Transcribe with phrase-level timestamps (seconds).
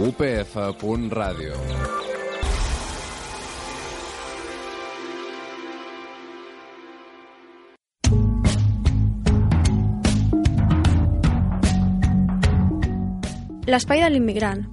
[0.00, 1.52] upf.radio.
[13.66, 14.64] L'espai de l'immigrant.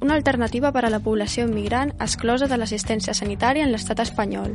[0.00, 4.54] Una alternativa per a la població immigrant exclosa de l'assistència sanitària en l'estat espanyol.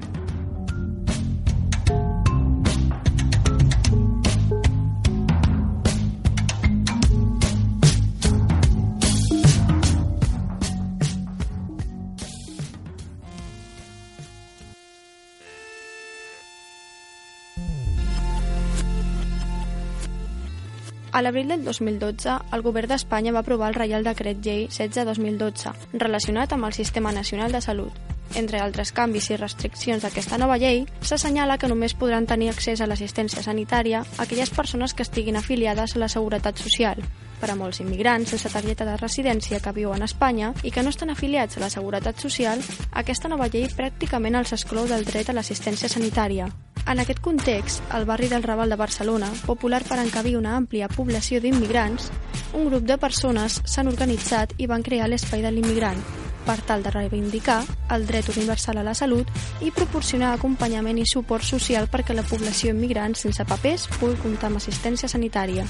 [21.12, 26.54] A l'abril del 2012, el govern d'Espanya va aprovar el Reial Decret Llei 16-2012, relacionat
[26.56, 27.92] amb el Sistema Nacional de Salut.
[28.40, 32.88] Entre altres canvis i restriccions d'aquesta nova llei, s'assenyala que només podran tenir accés a
[32.88, 37.04] l'assistència sanitària aquelles persones que estiguin afiliades a la Seguretat Social.
[37.42, 40.96] Per a molts immigrants sense targeta de residència que viuen a Espanya i que no
[40.96, 45.36] estan afiliats a la Seguretat Social, aquesta nova llei pràcticament els exclou del dret a
[45.36, 46.48] l'assistència sanitària.
[46.88, 51.40] En aquest context, al barri del Raval de Barcelona, popular per encabir una àmplia població
[51.42, 52.10] d'immigrants,
[52.54, 56.02] un grup de persones s'han organitzat i van crear l'Espai de l'Immigrant,
[56.46, 59.28] per tal de reivindicar el dret universal a la salut
[59.62, 64.62] i proporcionar acompanyament i suport social perquè la població immigrant sense papers pugui comptar amb
[64.62, 65.68] assistència sanitària.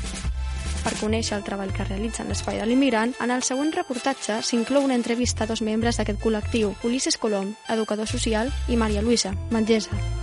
[0.81, 4.97] Per conèixer el treball que realitzen l'Espai de l'Immigrant, en el següent reportatge s'inclou una
[4.97, 10.20] entrevista a dos membres d'aquest col·lectiu, Ulisses Colom, educador social, i Maria Luisa, metgessa.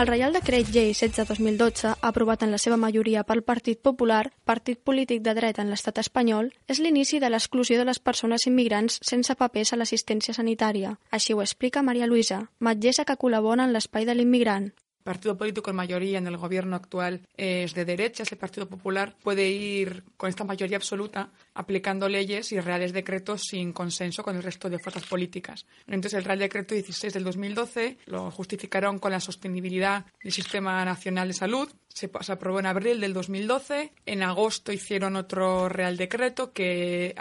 [0.00, 5.20] El Reial Decret Llei 16-2012, aprovat en la seva majoria pel Partit Popular, partit polític
[5.26, 9.74] de dret en l'estat espanyol, és l'inici de l'exclusió de les persones immigrants sense papers
[9.74, 10.94] a l'assistència sanitària.
[11.10, 14.72] Així ho explica Maria Luisa, metgessa que col·labora en l'Espai de l'Immigrant.
[15.02, 19.50] partido político en mayoría en el gobierno actual es de derechas, el Partido Popular puede
[19.50, 24.70] ir con esta mayoría absoluta aplicando leyes y reales decretos sin consenso con el resto
[24.70, 25.66] de fuerzas políticas.
[25.86, 31.28] Entonces, el Real Decreto 16 del 2012 lo justificaron con la sostenibilidad del Sistema Nacional
[31.28, 31.68] de Salud.
[31.88, 33.92] Se, aprobó en abril del 2012.
[34.06, 37.14] En agosto hicieron otro Real Decreto que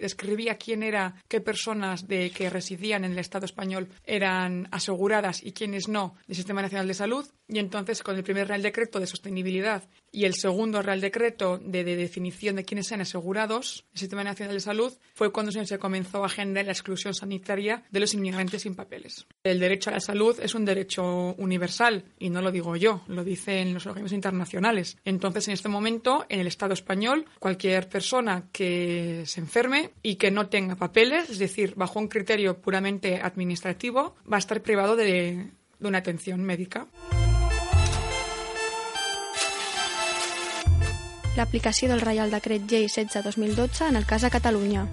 [0.00, 5.52] describía quién era, qué personas de que residían en el Estado español eran aseguradas y
[5.52, 7.26] quiénes no del Sistema Nacional de Salud.
[7.48, 11.84] Y entonces, con el primer Real Decreto de sostenibilidad y el segundo Real Decreto de,
[11.84, 16.24] de definición de quiénes sean asegurados, el Sistema Nacional de Salud, fue cuando se comenzó
[16.24, 19.26] a generar la exclusión sanitaria de los inmigrantes sin papeles.
[19.42, 23.24] El derecho a la salud es un derecho universal y no lo digo yo, lo
[23.24, 24.98] dicen los organismos internacionales.
[25.04, 30.30] Entonces, en este momento, en el Estado español, cualquier persona que se enferme y que
[30.30, 35.50] no tenga papeles, es decir, bajo un criterio puramente administrativo, va a estar privado de
[35.80, 36.88] una atención médica.
[41.36, 44.88] L'aplicació del Reial Decret Llei 16-2012 en el cas de Catalunya.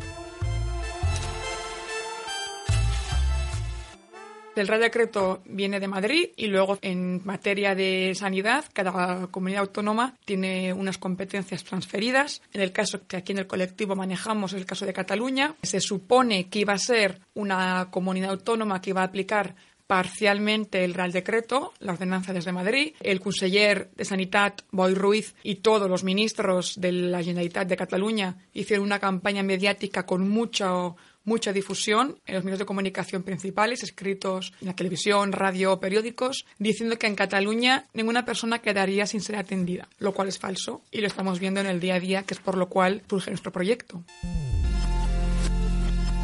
[4.55, 10.13] El Real Decreto viene de Madrid y luego en materia de sanidad cada comunidad autónoma
[10.25, 12.41] tiene unas competencias transferidas.
[12.53, 16.49] En el caso que aquí en el colectivo manejamos, el caso de Cataluña, se supone
[16.49, 19.55] que iba a ser una comunidad autónoma que iba a aplicar
[19.87, 22.93] parcialmente el Real Decreto, la ordenanza desde Madrid.
[22.99, 28.37] El conseller de Sanidad, Boi Ruiz, y todos los ministros de la Generalitat de Cataluña
[28.53, 30.95] hicieron una campaña mediática con mucho
[31.25, 36.97] mucha difusión en los medios de comunicación principales, escritos en la televisión, radio, periódicos, diciendo
[36.97, 41.07] que en Cataluña ninguna persona quedaría sin ser atendida, lo cual es falso y lo
[41.07, 44.03] estamos viendo en el día a día, que es por lo cual surge nuestro proyecto.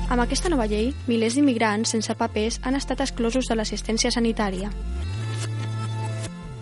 [0.10, 4.72] Amb aquesta nova llei, milers d'immigrants sense papers han estat exclosos de l'assistència sanitària.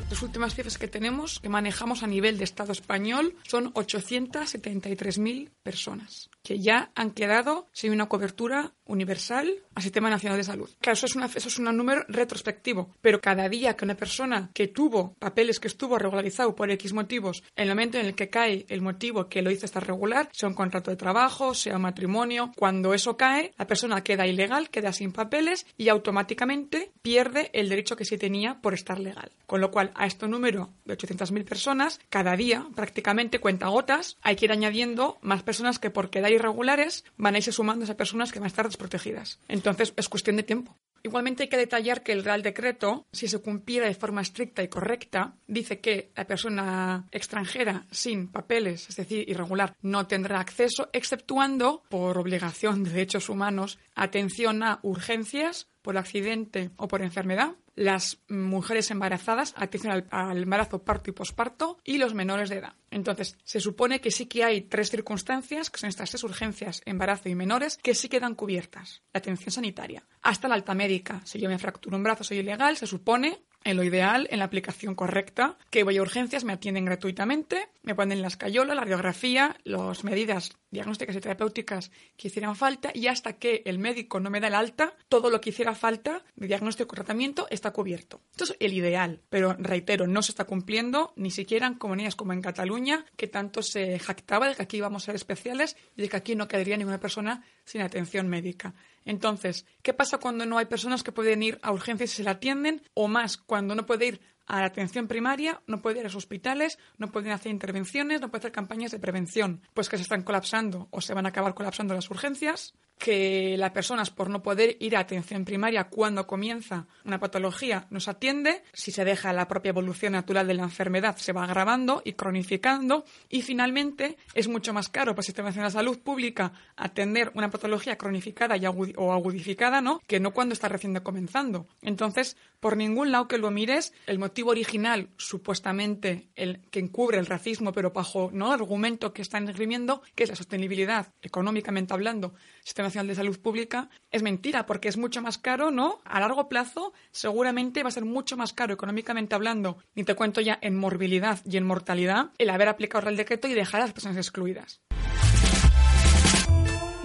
[0.09, 6.29] Las últimas cifras que tenemos, que manejamos a nivel de Estado español, son 873.000 personas
[6.43, 10.69] que ya han quedado sin una cobertura universal al Sistema Nacional de Salud.
[10.79, 14.49] Claro, eso es, una, eso es un número retrospectivo, pero cada día que una persona
[14.53, 18.29] que tuvo papeles que estuvo regularizado por X motivos, en el momento en el que
[18.29, 21.83] cae el motivo que lo hizo estar regular, sea un contrato de trabajo, sea un
[21.83, 27.69] matrimonio, cuando eso cae, la persona queda ilegal, queda sin papeles y automáticamente pierde el
[27.69, 29.31] derecho que sí tenía por estar legal.
[29.45, 34.35] Con lo cual, a este número de 800.000 personas, cada día, prácticamente cuenta gotas, hay
[34.35, 38.31] que ir añadiendo más personas que por quedar irregulares van a irse sumando a personas
[38.31, 39.39] que van a estar desprotegidas.
[39.47, 40.77] Entonces, es cuestión de tiempo.
[41.03, 44.67] Igualmente hay que detallar que el Real Decreto, si se cumpliera de forma estricta y
[44.67, 51.83] correcta, dice que la persona extranjera sin papeles, es decir, irregular, no tendrá acceso, exceptuando,
[51.89, 58.89] por obligación de derechos humanos, atención a urgencias, por accidente o por enfermedad, las mujeres
[58.89, 62.73] embarazadas, atención al, embarazo, parto y posparto, y los menores de edad.
[62.89, 67.29] Entonces, se supone que sí que hay tres circunstancias, que son estas tres urgencias, embarazo
[67.29, 69.03] y menores, que sí quedan cubiertas.
[69.13, 70.03] La atención sanitaria.
[70.23, 71.21] Hasta la alta médica.
[71.23, 74.45] Si yo me fracturo un brazo, soy ilegal, se supone en lo ideal, en la
[74.45, 79.57] aplicación correcta, que voy a urgencias, me atienden gratuitamente, me ponen la escayola, la radiografía,
[79.65, 84.39] las medidas diagnósticas y terapéuticas que hicieran falta y hasta que el médico no me
[84.39, 88.21] da el alta, todo lo que hiciera falta de diagnóstico y tratamiento está cubierto.
[88.31, 92.33] Esto es el ideal, pero reitero, no se está cumpliendo ni siquiera en comunidades como
[92.33, 96.09] en Cataluña, que tanto se jactaba de que aquí vamos a ser especiales y de
[96.09, 98.73] que aquí no quedaría ninguna persona sin atención médica.
[99.05, 102.31] Entonces, ¿qué pasa cuando no hay personas que pueden ir a urgencias y se la
[102.31, 102.81] atienden?
[102.93, 106.15] O más, cuando no puede ir a la atención primaria, no puede ir a los
[106.15, 110.23] hospitales, no pueden hacer intervenciones, no pueden hacer campañas de prevención, pues que se están
[110.23, 114.77] colapsando o se van a acabar colapsando las urgencias, que las personas por no poder
[114.79, 119.47] ir a atención primaria cuando comienza una patología no se atiende, si se deja la
[119.47, 124.73] propia evolución natural de la enfermedad se va agravando y cronificando y finalmente es mucho
[124.73, 129.13] más caro para el Sistema Nacional de Salud Pública atender una patología cronificada y o
[129.13, 130.01] agudificada, ¿no?
[130.07, 131.67] que no cuando está recién comenzando.
[131.81, 137.25] Entonces, por ningún lado que lo mires, el motivo original, supuestamente el que encubre el
[137.25, 142.33] racismo, pero bajo no argumento que están esgrimiendo, que es la sostenibilidad, económicamente hablando,
[142.63, 145.99] Sistema Nacional de Salud Pública, es mentira, porque es mucho más caro, ¿no?
[146.05, 150.41] A largo plazo, seguramente va a ser mucho más caro económicamente hablando, ni te cuento
[150.41, 153.93] ya en morbilidad y en mortalidad, el haber aplicado el decreto y dejar a las
[153.93, 154.81] personas excluidas.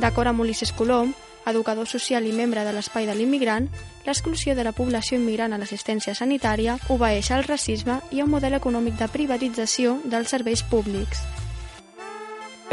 [0.02, 1.12] D'acord amb Ulises Colom,
[1.46, 3.68] educador social i membre de l'Espai de l'Immigrant,
[4.06, 8.58] l'exclusió de la població immigrant a l'assistència sanitària obeeix al racisme i a un model
[8.58, 11.22] econòmic de privatització dels serveis públics.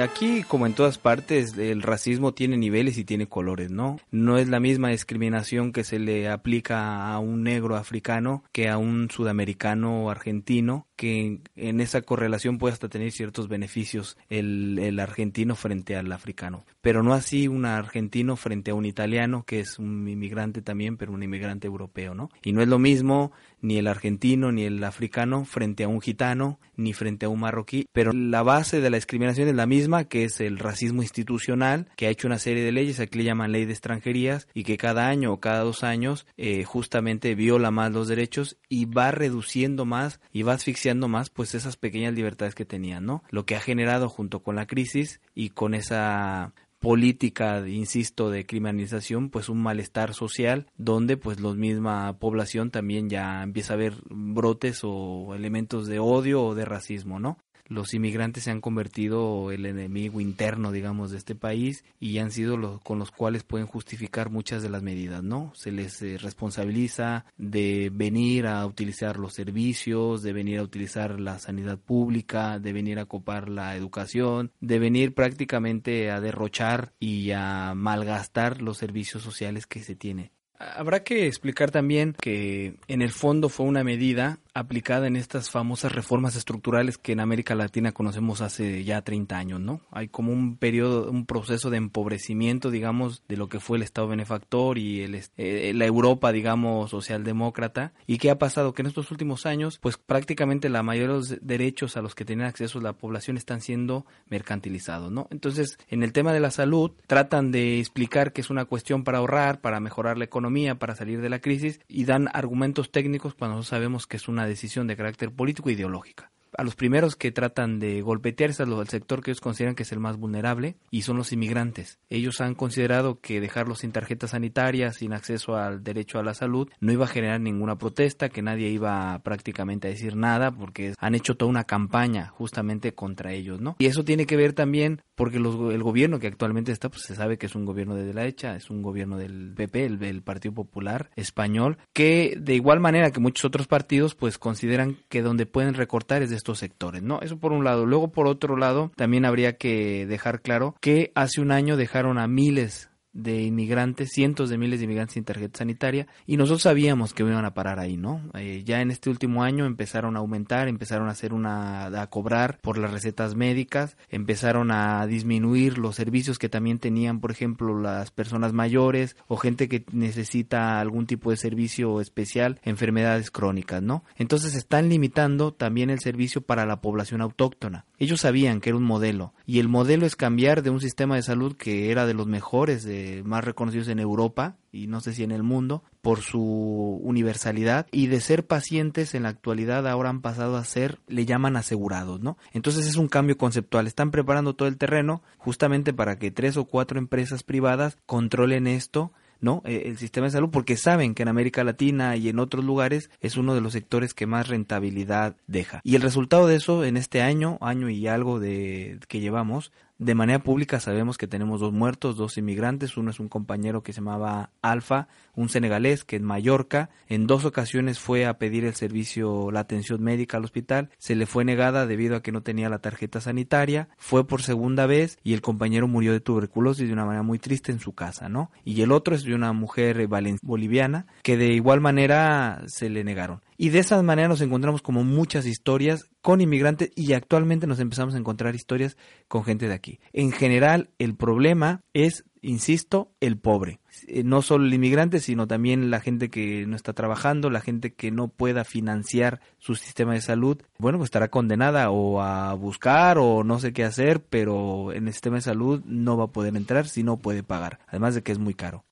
[0.01, 3.99] Aquí, como en todas partes, el racismo tiene niveles y tiene colores, ¿no?
[4.11, 8.77] No es la misma discriminación que se le aplica a un negro africano que a
[8.77, 14.99] un sudamericano o argentino, que en esa correlación puede hasta tener ciertos beneficios el, el
[14.99, 16.65] argentino frente al africano.
[16.81, 21.11] Pero no así un argentino frente a un italiano, que es un inmigrante también, pero
[21.11, 22.29] un inmigrante europeo, ¿no?
[22.43, 26.59] Y no es lo mismo ni el argentino ni el africano frente a un gitano
[26.75, 30.23] ni frente a un marroquí, pero la base de la discriminación es la misma, que
[30.23, 33.65] es el racismo institucional, que ha hecho una serie de leyes, aquí le llaman ley
[33.65, 38.07] de extranjerías, y que cada año o cada dos años eh, justamente viola más los
[38.07, 43.05] derechos y va reduciendo más y va asfixiando más pues esas pequeñas libertades que tenían,
[43.05, 43.23] ¿no?
[43.29, 49.29] Lo que ha generado junto con la crisis y con esa política, insisto, de criminalización,
[49.29, 54.81] pues un malestar social donde pues la misma población también ya empieza a ver brotes
[54.83, 57.37] o elementos de odio o de racismo, ¿no?
[57.69, 62.57] Los inmigrantes se han convertido el enemigo interno, digamos, de este país y han sido
[62.57, 65.53] los con los cuales pueden justificar muchas de las medidas, ¿no?
[65.55, 71.39] Se les eh, responsabiliza de venir a utilizar los servicios, de venir a utilizar la
[71.39, 77.73] sanidad pública, de venir a copar la educación, de venir prácticamente a derrochar y a
[77.75, 80.31] malgastar los servicios sociales que se tiene.
[80.59, 85.91] Habrá que explicar también que en el fondo fue una medida aplicada en estas famosas
[85.91, 89.81] reformas estructurales que en América Latina conocemos hace ya 30 años, ¿no?
[89.91, 94.07] Hay como un periodo, un proceso de empobrecimiento, digamos, de lo que fue el Estado
[94.07, 97.93] benefactor y el, eh, la Europa, digamos, socialdemócrata.
[98.07, 98.73] ¿Y qué ha pasado?
[98.73, 102.25] Que en estos últimos años, pues prácticamente la mayoría de los derechos a los que
[102.25, 105.27] tiene acceso la población están siendo mercantilizados, ¿no?
[105.31, 109.19] Entonces, en el tema de la salud, tratan de explicar que es una cuestión para
[109.19, 113.63] ahorrar, para mejorar la economía, para salir de la crisis y dan argumentos técnicos cuando
[113.63, 117.79] sabemos que es una decisión de carácter político e ideológica a los primeros que tratan
[117.79, 121.31] de golpetearse al sector que ellos consideran que es el más vulnerable y son los
[121.31, 121.99] inmigrantes.
[122.09, 126.69] Ellos han considerado que dejarlos sin tarjetas sanitarias, sin acceso al derecho a la salud,
[126.81, 131.15] no iba a generar ninguna protesta, que nadie iba prácticamente a decir nada porque han
[131.15, 133.77] hecho toda una campaña justamente contra ellos, ¿no?
[133.79, 137.37] Y eso tiene que ver también porque el gobierno que actualmente está, pues se sabe
[137.37, 140.53] que es un gobierno de la derecha, es un gobierno del PP, el, el Partido
[140.53, 145.73] Popular Español, que de igual manera que muchos otros partidos, pues consideran que donde pueden
[145.73, 147.19] recortar es de sectores, ¿no?
[147.21, 147.85] Eso por un lado.
[147.85, 152.27] Luego, por otro lado, también habría que dejar claro que hace un año dejaron a
[152.27, 152.89] miles
[153.21, 157.45] de inmigrantes, cientos de miles de inmigrantes sin tarjeta sanitaria, y nosotros sabíamos que iban
[157.45, 158.21] a parar ahí, ¿no?
[158.33, 162.59] Eh, ya en este último año empezaron a aumentar, empezaron a hacer una, a cobrar
[162.61, 168.11] por las recetas médicas, empezaron a disminuir los servicios que también tenían, por ejemplo, las
[168.11, 174.03] personas mayores o gente que necesita algún tipo de servicio especial, enfermedades crónicas, ¿no?
[174.15, 177.85] Entonces están limitando también el servicio para la población autóctona.
[177.97, 181.23] Ellos sabían que era un modelo, y el modelo es cambiar de un sistema de
[181.23, 182.87] salud que era de los mejores
[183.23, 188.05] más reconocidos en Europa y no sé si en el mundo por su universalidad y
[188.05, 192.37] de ser pacientes en la actualidad ahora han pasado a ser, le llaman asegurados, ¿no?
[192.53, 193.87] Entonces es un cambio conceptual.
[193.87, 199.13] Están preparando todo el terreno justamente para que tres o cuatro empresas privadas controlen esto
[199.41, 199.61] ¿no?
[199.65, 203.09] Eh, el sistema de salud porque saben que en América Latina y en otros lugares
[203.21, 205.81] es uno de los sectores que más rentabilidad deja.
[205.83, 210.15] Y el resultado de eso en este año, año y algo de que llevamos, de
[210.15, 212.95] manera pública sabemos que tenemos dos muertos, dos inmigrantes.
[212.95, 217.43] Uno es un compañero que se llamaba Alfa, un senegalés que en Mallorca en dos
[217.43, 220.89] ocasiones fue a pedir el servicio, la atención médica al hospital.
[220.97, 223.89] Se le fue negada debido a que no tenía la tarjeta sanitaria.
[223.97, 227.73] Fue por segunda vez y el compañero murió de tuberculosis de una manera muy triste
[227.73, 228.51] en su casa, ¿no?
[228.63, 230.07] Y el otro es de una mujer
[230.41, 233.41] boliviana que de igual manera se le negaron.
[233.61, 238.15] Y de esa manera nos encontramos como muchas historias con inmigrantes y actualmente nos empezamos
[238.15, 238.95] a encontrar historias
[239.27, 239.99] con gente de aquí.
[240.13, 243.81] En general, el problema es, insisto, el pobre.
[244.07, 247.93] Eh, no solo el inmigrante, sino también la gente que no está trabajando, la gente
[247.93, 250.61] que no pueda financiar su sistema de salud.
[250.77, 255.11] Bueno, pues estará condenada o a buscar o no sé qué hacer, pero en el
[255.11, 257.79] sistema de salud no va a poder entrar si no puede pagar.
[257.87, 258.85] Además de que es muy caro.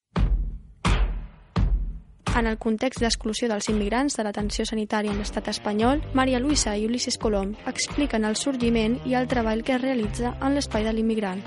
[2.38, 6.84] En el context d'exclusió dels immigrants de l'atenció sanitària en l'estat espanyol, Maria Luisa i
[6.86, 11.42] Ulises Colom expliquen el sorgiment i el treball que es realitza en l'espai de l'inmigrant.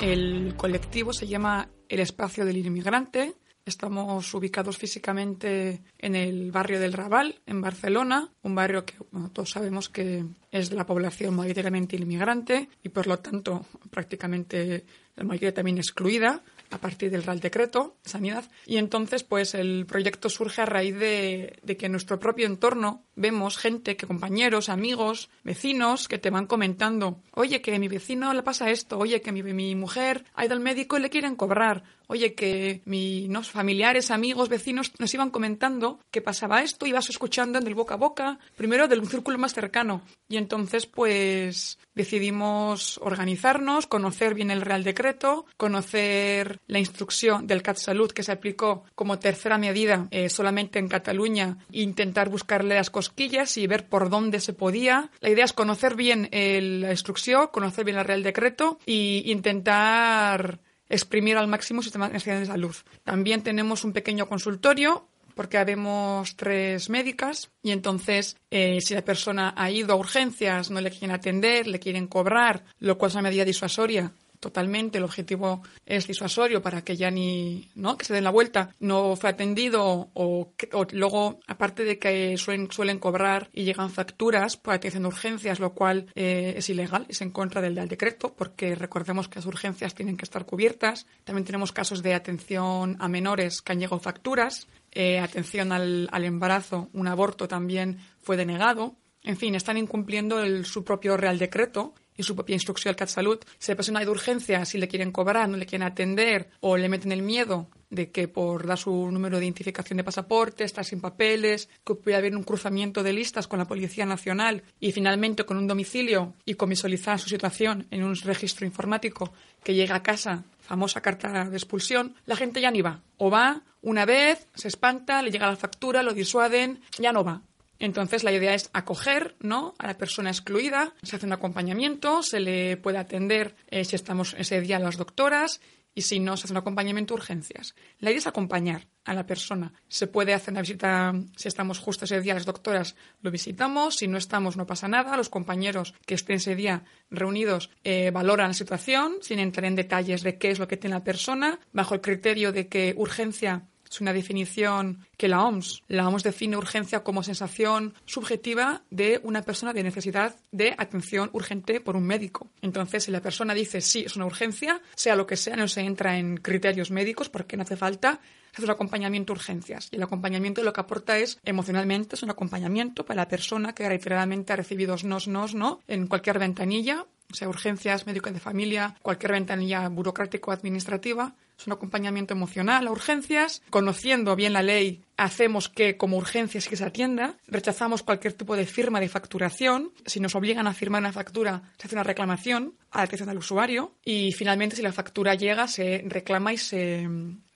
[0.00, 3.36] El colectivo se llama El Espacio del Inmigrante.
[3.64, 9.50] Estamos ubicados físicamente en el barrio del Raval, en Barcelona, un barrio que bueno, todos
[9.50, 14.84] sabemos que es la población mayoritariamente inmigrante y por lo tanto prácticamente
[15.14, 18.44] la mayoría también excluida a partir del Real Decreto de Sanidad.
[18.66, 23.58] Y entonces, pues el proyecto surge a raíz de, que en nuestro propio entorno vemos
[23.58, 28.42] gente, que compañeros, amigos, vecinos, que te van comentando, oye, que a mi vecino le
[28.42, 31.84] pasa esto, oye, que mi, mi mujer ha ido al médico y le quieren cobrar,
[32.12, 37.66] oye, que mis familiares, amigos, vecinos nos iban comentando que pasaba esto, ibas escuchando en
[37.66, 40.02] el boca a boca, primero del círculo más cercano.
[40.28, 48.12] Y entonces, pues decidimos organizarnos, conocer bien el Real Decreto, conocer la instrucción del CatSalud
[48.12, 53.56] que se aplicó como tercera medida eh, solamente en Cataluña e intentar buscarle las cosquillas
[53.56, 55.10] y ver por dónde se podía.
[55.20, 61.36] La idea es conocer bien la instrucción, conocer bien el Real Decreto e intentar exprimir
[61.36, 62.76] al máximo el sistema nacional de salud.
[63.02, 69.52] También tenemos un pequeño consultorio porque habemos tres médicas y entonces eh, si la persona
[69.56, 73.22] ha ido a urgencias, no le quieren atender, le quieren cobrar, lo cual es una
[73.22, 74.12] medida disuasoria,
[74.42, 74.98] totalmente.
[74.98, 77.96] El objetivo es disuasorio para que ya ni, ¿no?
[77.96, 78.74] Que se den la vuelta.
[78.80, 80.52] No fue atendido o,
[80.90, 85.72] luego, aparte de que suelen, suelen, cobrar y llegan facturas por atención de urgencias, lo
[85.74, 90.16] cual eh, es ilegal, es en contra del, decreto, porque recordemos que las urgencias tienen
[90.16, 91.06] que estar cubiertas.
[91.24, 94.66] También tenemos casos de atención a menores que han llegado facturas.
[94.90, 98.96] Eh, atención al, al embarazo, un aborto también fue denegado.
[99.22, 103.38] En fin, están incumpliendo el, su propio Real Decreto su propia instrucción al CatSalud.
[103.58, 106.76] Si la persona hay de urgencia, si le quieren cobrar, no le quieren atender o
[106.76, 110.84] le meten el miedo de que por dar su número de identificación de pasaporte, estar
[110.84, 115.44] sin papeles, que puede haber un cruzamiento de listas con la Policía Nacional y finalmente
[115.44, 120.02] con un domicilio y con visualizar su situación en un registro informático que llega a
[120.02, 123.02] casa, famosa carta de expulsión, la gente ya ni va.
[123.18, 127.42] O va una vez, se espanta, le llega la factura, lo disuaden, ya no va.
[127.82, 129.74] Entonces la idea es acoger ¿no?
[129.76, 134.36] a la persona excluida, se hace un acompañamiento, se le puede atender eh, si estamos
[134.38, 135.60] ese día las doctoras
[135.92, 137.74] y si no, se hace un acompañamiento urgencias.
[137.98, 139.72] La idea es acompañar a la persona.
[139.88, 144.06] Se puede hacer una visita, si estamos justo ese día las doctoras, lo visitamos, si
[144.06, 148.54] no estamos no pasa nada, los compañeros que estén ese día reunidos eh, valoran la
[148.54, 152.00] situación sin entrar en detalles de qué es lo que tiene la persona, bajo el
[152.00, 157.22] criterio de que urgencia es una definición que la OMS, la OMS define urgencia como
[157.22, 162.50] sensación subjetiva de una persona de necesidad de atención urgente por un médico.
[162.62, 165.82] Entonces, si la persona dice sí, es una urgencia, sea lo que sea, no se
[165.82, 168.20] entra en criterios médicos porque no hace falta
[168.52, 169.88] hacer un acompañamiento urgencias.
[169.90, 173.88] Y el acompañamiento lo que aporta es, emocionalmente, es un acompañamiento para la persona que
[173.88, 178.94] reiteradamente ha recibido nos, nos, no, en cualquier ventanilla, o sea, urgencias, médico de familia,
[179.02, 183.62] cualquier ventanilla burocrático-administrativa, es un acompañamiento emocional a urgencias.
[183.70, 187.36] Conociendo bien la ley, hacemos que como urgencias que se atienda.
[187.46, 189.92] Rechazamos cualquier tipo de firma de facturación.
[190.06, 193.38] Si nos obligan a firmar una factura, se hace una reclamación a la atención del
[193.38, 193.94] usuario.
[194.04, 197.08] Y finalmente, si la factura llega, se reclama y se,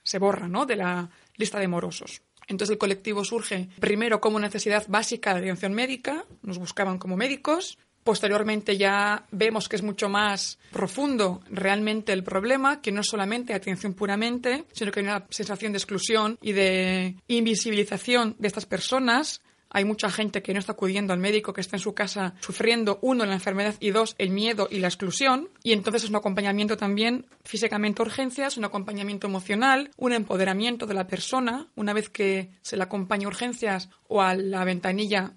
[0.03, 0.65] se borra ¿no?
[0.65, 2.21] de la lista de morosos.
[2.47, 7.77] Entonces el colectivo surge primero como necesidad básica de atención médica, nos buscaban como médicos,
[8.07, 13.53] Posteriormente ya vemos que es mucho más profundo realmente el problema, que no es solamente
[13.53, 19.41] atención puramente, sino que hay una sensación de exclusión y de invisibilización de estas personas
[19.69, 22.99] hay mucha gente que no está acudiendo al médico, que está en su casa sufriendo,
[23.01, 25.49] uno, la enfermedad y dos, el miedo y la exclusión.
[25.63, 31.07] Y entonces es un acompañamiento también físicamente urgencias, un acompañamiento emocional, un empoderamiento de la
[31.07, 31.67] persona.
[31.75, 35.33] Una vez que se le acompaña urgencias o a la ventanilla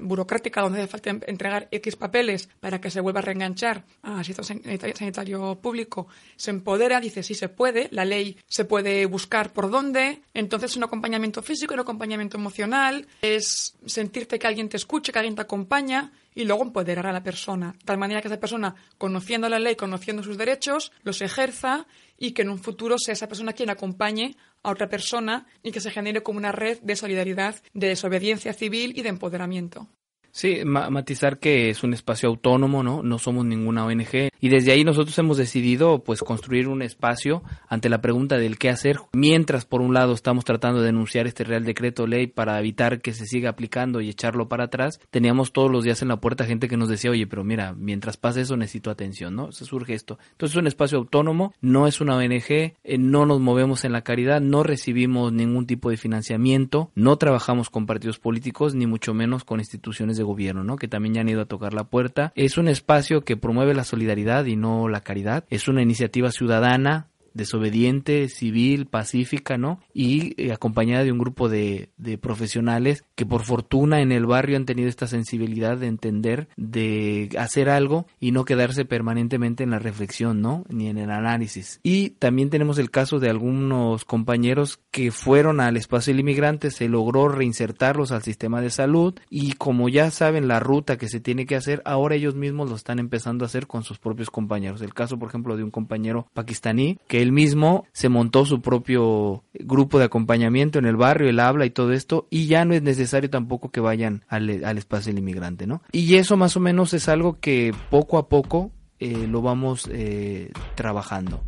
[0.00, 4.44] burocrática donde hace falta entregar X papeles para que se vuelva a reenganchar a sistema
[4.44, 10.22] sanitario público, se empodera, dice sí se puede, la ley se puede buscar por dónde,
[10.34, 15.36] entonces un acompañamiento físico, un acompañamiento emocional, es sentirte que alguien te escuche, que alguien
[15.36, 19.48] te acompaña y luego empoderar a la persona, de tal manera que esa persona, conociendo
[19.48, 21.86] la ley, conociendo sus derechos, los ejerza
[22.18, 24.36] y que en un futuro sea esa persona quien acompañe
[24.66, 28.92] a otra persona y que se genere como una red de solidaridad, de desobediencia civil
[28.98, 29.88] y de empoderamiento.
[30.36, 33.02] Sí, matizar que es un espacio autónomo, ¿no?
[33.02, 37.88] No somos ninguna ONG y desde ahí nosotros hemos decidido pues construir un espacio ante
[37.88, 41.64] la pregunta del qué hacer, mientras por un lado estamos tratando de denunciar este Real
[41.64, 45.84] Decreto Ley para evitar que se siga aplicando y echarlo para atrás, teníamos todos los
[45.84, 48.90] días en la puerta gente que nos decía, "Oye, pero mira, mientras pasa eso necesito
[48.90, 49.52] atención", ¿no?
[49.52, 50.18] Se surge esto.
[50.32, 54.02] Entonces es un espacio autónomo, no es una ONG, eh, no nos movemos en la
[54.02, 59.42] caridad, no recibimos ningún tipo de financiamiento, no trabajamos con partidos políticos ni mucho menos
[59.42, 60.76] con instituciones de gobierno, ¿no?
[60.76, 62.32] Que también ya han ido a tocar la puerta.
[62.34, 65.44] Es un espacio que promueve la solidaridad y no la caridad.
[65.50, 69.80] Es una iniciativa ciudadana desobediente, civil, pacífica, ¿no?
[69.92, 74.56] Y eh, acompañada de un grupo de, de, profesionales que por fortuna en el barrio
[74.56, 79.78] han tenido esta sensibilidad de entender, de hacer algo y no quedarse permanentemente en la
[79.78, 80.64] reflexión, ¿no?
[80.68, 81.80] Ni en el análisis.
[81.82, 86.88] Y también tenemos el caso de algunos compañeros que fueron al espacio del inmigrante, se
[86.88, 91.46] logró reinsertarlos al sistema de salud y como ya saben la ruta que se tiene
[91.46, 94.80] que hacer, ahora ellos mismos lo están empezando a hacer con sus propios compañeros.
[94.82, 99.44] El caso, por ejemplo, de un compañero pakistaní que él mismo se montó su propio
[99.54, 102.82] grupo de acompañamiento en el barrio, él habla y todo esto, y ya no es
[102.82, 105.82] necesario tampoco que vayan al, espacio del inmigrante, ¿no?
[105.92, 110.50] Y eso más o menos es algo que poco a poco eh, lo vamos eh,
[110.74, 111.42] trabajando.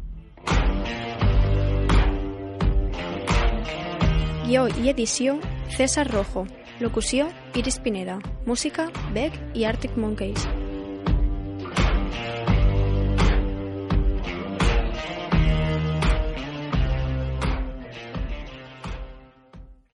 [4.46, 6.46] Guió y edición César Rojo.
[6.80, 8.18] Locució Iris Pineda.
[8.46, 10.48] Música Beck y Arctic Monkeys.